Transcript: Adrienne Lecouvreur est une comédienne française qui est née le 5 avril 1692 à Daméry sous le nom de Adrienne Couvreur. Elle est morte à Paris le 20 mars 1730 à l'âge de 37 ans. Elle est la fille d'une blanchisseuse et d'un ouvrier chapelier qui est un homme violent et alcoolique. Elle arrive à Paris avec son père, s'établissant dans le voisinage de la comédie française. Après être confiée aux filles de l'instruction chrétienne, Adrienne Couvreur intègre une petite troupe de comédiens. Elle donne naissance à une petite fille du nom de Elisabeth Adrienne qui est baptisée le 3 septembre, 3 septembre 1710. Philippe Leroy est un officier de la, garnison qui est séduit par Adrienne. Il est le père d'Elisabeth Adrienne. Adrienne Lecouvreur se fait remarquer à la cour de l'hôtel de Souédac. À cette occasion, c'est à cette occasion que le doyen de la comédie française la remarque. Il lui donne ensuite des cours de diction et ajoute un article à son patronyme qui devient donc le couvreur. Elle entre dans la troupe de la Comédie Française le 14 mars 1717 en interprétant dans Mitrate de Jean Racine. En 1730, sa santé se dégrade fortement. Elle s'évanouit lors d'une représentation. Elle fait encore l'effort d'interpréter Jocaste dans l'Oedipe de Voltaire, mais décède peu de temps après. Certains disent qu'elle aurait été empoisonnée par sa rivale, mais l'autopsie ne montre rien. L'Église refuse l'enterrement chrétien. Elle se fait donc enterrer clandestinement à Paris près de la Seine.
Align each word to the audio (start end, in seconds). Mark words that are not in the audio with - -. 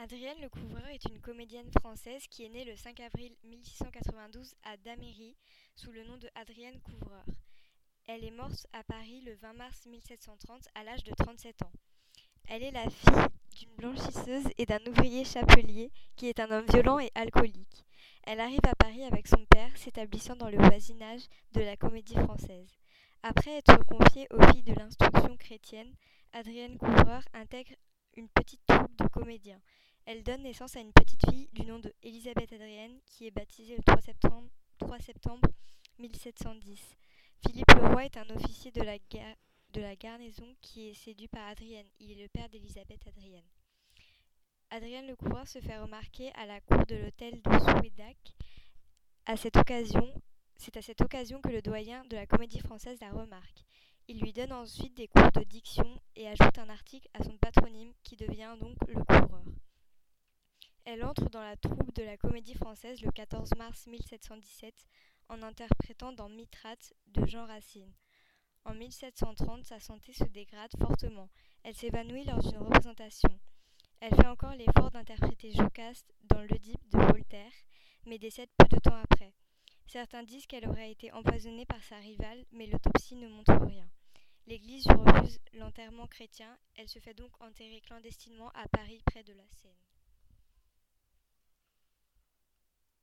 Adrienne 0.00 0.40
Lecouvreur 0.40 0.86
est 0.92 1.04
une 1.06 1.20
comédienne 1.20 1.72
française 1.80 2.22
qui 2.28 2.44
est 2.44 2.48
née 2.48 2.64
le 2.64 2.76
5 2.76 3.00
avril 3.00 3.34
1692 3.42 4.54
à 4.62 4.76
Daméry 4.76 5.36
sous 5.74 5.90
le 5.90 6.04
nom 6.04 6.16
de 6.18 6.28
Adrienne 6.36 6.80
Couvreur. 6.82 7.24
Elle 8.06 8.22
est 8.22 8.30
morte 8.30 8.68
à 8.72 8.84
Paris 8.84 9.22
le 9.22 9.34
20 9.34 9.54
mars 9.54 9.86
1730 9.86 10.68
à 10.76 10.84
l'âge 10.84 11.02
de 11.02 11.12
37 11.14 11.62
ans. 11.62 11.72
Elle 12.46 12.62
est 12.62 12.70
la 12.70 12.88
fille 12.88 13.26
d'une 13.56 13.74
blanchisseuse 13.74 14.46
et 14.56 14.66
d'un 14.66 14.78
ouvrier 14.86 15.24
chapelier 15.24 15.90
qui 16.14 16.28
est 16.28 16.38
un 16.38 16.48
homme 16.52 16.66
violent 16.72 17.00
et 17.00 17.10
alcoolique. 17.16 17.84
Elle 18.22 18.38
arrive 18.38 18.66
à 18.68 18.76
Paris 18.76 19.02
avec 19.02 19.26
son 19.26 19.44
père, 19.46 19.76
s'établissant 19.76 20.36
dans 20.36 20.48
le 20.48 20.58
voisinage 20.58 21.22
de 21.54 21.60
la 21.62 21.76
comédie 21.76 22.14
française. 22.14 22.70
Après 23.24 23.56
être 23.56 23.84
confiée 23.86 24.28
aux 24.30 24.46
filles 24.52 24.62
de 24.62 24.74
l'instruction 24.74 25.36
chrétienne, 25.36 25.92
Adrienne 26.32 26.78
Couvreur 26.78 27.24
intègre 27.34 27.74
une 28.14 28.28
petite 28.28 28.64
troupe 28.64 28.96
de 28.96 29.08
comédiens. 29.08 29.60
Elle 30.10 30.22
donne 30.22 30.44
naissance 30.44 30.74
à 30.74 30.80
une 30.80 30.94
petite 30.94 31.20
fille 31.28 31.50
du 31.52 31.66
nom 31.66 31.80
de 31.80 31.92
Elisabeth 32.02 32.50
Adrienne 32.54 32.98
qui 33.04 33.26
est 33.26 33.30
baptisée 33.30 33.76
le 33.76 33.82
3 33.82 34.00
septembre, 34.00 34.48
3 34.78 34.98
septembre 35.00 35.46
1710. 35.98 36.96
Philippe 37.46 37.70
Leroy 37.74 38.06
est 38.06 38.16
un 38.16 38.30
officier 38.30 38.70
de 38.70 38.80
la, 38.80 39.96
garnison 39.96 40.56
qui 40.62 40.88
est 40.88 40.94
séduit 40.94 41.28
par 41.28 41.46
Adrienne. 41.48 41.86
Il 42.00 42.12
est 42.12 42.22
le 42.22 42.28
père 42.28 42.48
d'Elisabeth 42.48 43.06
Adrienne. 43.06 43.44
Adrienne 44.70 45.08
Lecouvreur 45.08 45.46
se 45.46 45.60
fait 45.60 45.76
remarquer 45.76 46.32
à 46.36 46.46
la 46.46 46.62
cour 46.62 46.86
de 46.86 46.96
l'hôtel 46.96 47.42
de 47.42 47.58
Souédac. 47.58 48.16
À 49.26 49.36
cette 49.36 49.58
occasion, 49.58 50.10
c'est 50.56 50.78
à 50.78 50.80
cette 50.80 51.02
occasion 51.02 51.42
que 51.42 51.50
le 51.50 51.60
doyen 51.60 52.06
de 52.06 52.16
la 52.16 52.24
comédie 52.24 52.60
française 52.60 52.98
la 53.02 53.10
remarque. 53.10 53.62
Il 54.08 54.22
lui 54.22 54.32
donne 54.32 54.54
ensuite 54.54 54.96
des 54.96 55.08
cours 55.08 55.32
de 55.32 55.44
diction 55.44 56.00
et 56.16 56.28
ajoute 56.28 56.56
un 56.56 56.70
article 56.70 57.10
à 57.12 57.22
son 57.22 57.36
patronyme 57.36 57.92
qui 58.02 58.16
devient 58.16 58.56
donc 58.58 58.78
le 58.88 59.04
couvreur. 59.04 59.44
Elle 60.90 61.04
entre 61.04 61.28
dans 61.28 61.42
la 61.42 61.54
troupe 61.54 61.94
de 61.96 62.02
la 62.02 62.16
Comédie 62.16 62.54
Française 62.54 63.02
le 63.02 63.10
14 63.10 63.50
mars 63.58 63.86
1717 63.88 64.86
en 65.28 65.42
interprétant 65.42 66.14
dans 66.14 66.30
Mitrate 66.30 66.94
de 67.08 67.26
Jean 67.26 67.44
Racine. 67.44 67.92
En 68.64 68.72
1730, 68.72 69.66
sa 69.66 69.80
santé 69.80 70.14
se 70.14 70.24
dégrade 70.24 70.72
fortement. 70.78 71.28
Elle 71.62 71.74
s'évanouit 71.74 72.24
lors 72.24 72.38
d'une 72.38 72.56
représentation. 72.56 73.28
Elle 74.00 74.14
fait 74.14 74.28
encore 74.28 74.54
l'effort 74.54 74.90
d'interpréter 74.90 75.52
Jocaste 75.52 76.10
dans 76.22 76.40
l'Oedipe 76.40 76.88
de 76.88 76.98
Voltaire, 77.00 77.52
mais 78.06 78.18
décède 78.18 78.48
peu 78.56 78.74
de 78.74 78.80
temps 78.80 78.96
après. 78.96 79.34
Certains 79.84 80.22
disent 80.22 80.46
qu'elle 80.46 80.66
aurait 80.70 80.90
été 80.90 81.12
empoisonnée 81.12 81.66
par 81.66 81.82
sa 81.82 81.98
rivale, 81.98 82.46
mais 82.50 82.66
l'autopsie 82.66 83.16
ne 83.16 83.28
montre 83.28 83.62
rien. 83.66 83.90
L'Église 84.46 84.86
refuse 84.86 85.38
l'enterrement 85.52 86.06
chrétien. 86.06 86.56
Elle 86.76 86.88
se 86.88 86.98
fait 86.98 87.12
donc 87.12 87.38
enterrer 87.42 87.82
clandestinement 87.82 88.48
à 88.54 88.66
Paris 88.68 89.02
près 89.04 89.22
de 89.22 89.34
la 89.34 89.46
Seine. 89.50 89.76